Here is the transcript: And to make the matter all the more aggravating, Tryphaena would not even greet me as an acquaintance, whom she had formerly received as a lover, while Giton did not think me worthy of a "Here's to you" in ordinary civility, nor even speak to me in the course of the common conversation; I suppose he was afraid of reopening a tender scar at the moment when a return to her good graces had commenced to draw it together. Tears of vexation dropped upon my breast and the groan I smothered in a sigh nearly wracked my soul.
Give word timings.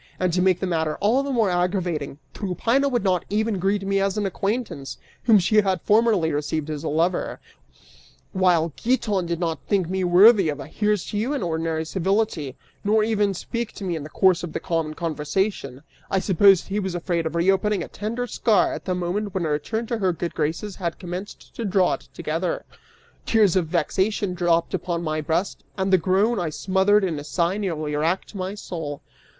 And 0.19 0.33
to 0.33 0.41
make 0.41 0.59
the 0.59 0.65
matter 0.65 0.95
all 0.95 1.21
the 1.21 1.29
more 1.31 1.51
aggravating, 1.51 2.17
Tryphaena 2.33 2.89
would 2.89 3.03
not 3.03 3.23
even 3.29 3.59
greet 3.59 3.85
me 3.85 3.99
as 4.01 4.17
an 4.17 4.25
acquaintance, 4.25 4.97
whom 5.25 5.37
she 5.37 5.57
had 5.57 5.79
formerly 5.83 6.31
received 6.31 6.71
as 6.71 6.83
a 6.83 6.89
lover, 6.89 7.39
while 8.33 8.73
Giton 8.75 9.27
did 9.27 9.39
not 9.39 9.59
think 9.67 9.89
me 9.91 10.03
worthy 10.03 10.49
of 10.49 10.59
a 10.59 10.65
"Here's 10.65 11.05
to 11.11 11.19
you" 11.19 11.33
in 11.33 11.43
ordinary 11.43 11.85
civility, 11.85 12.57
nor 12.83 13.03
even 13.03 13.35
speak 13.35 13.73
to 13.73 13.83
me 13.83 13.95
in 13.95 14.01
the 14.01 14.09
course 14.09 14.41
of 14.41 14.53
the 14.53 14.59
common 14.59 14.95
conversation; 14.95 15.83
I 16.09 16.17
suppose 16.17 16.63
he 16.65 16.79
was 16.79 16.95
afraid 16.95 17.27
of 17.27 17.35
reopening 17.35 17.83
a 17.83 17.87
tender 17.87 18.25
scar 18.25 18.73
at 18.73 18.85
the 18.85 18.95
moment 18.95 19.35
when 19.35 19.45
a 19.45 19.49
return 19.49 19.85
to 19.85 19.99
her 19.99 20.11
good 20.13 20.33
graces 20.33 20.77
had 20.77 20.97
commenced 20.97 21.55
to 21.57 21.63
draw 21.63 21.93
it 21.93 22.07
together. 22.11 22.65
Tears 23.27 23.55
of 23.55 23.67
vexation 23.67 24.33
dropped 24.33 24.73
upon 24.73 25.03
my 25.03 25.21
breast 25.21 25.63
and 25.77 25.93
the 25.93 25.99
groan 25.99 26.39
I 26.39 26.49
smothered 26.49 27.03
in 27.03 27.19
a 27.19 27.23
sigh 27.23 27.57
nearly 27.57 27.95
wracked 27.95 28.33
my 28.33 28.55
soul. 28.55 29.03